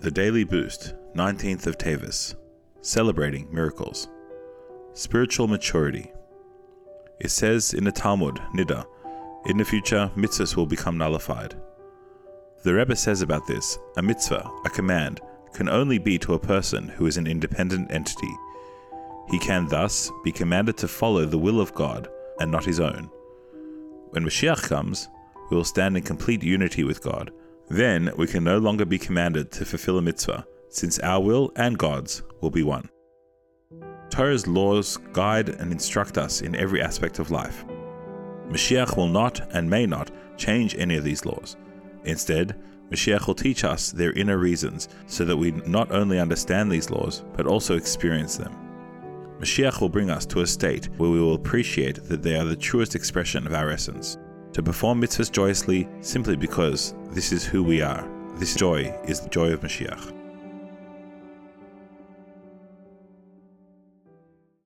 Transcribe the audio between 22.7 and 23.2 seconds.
own.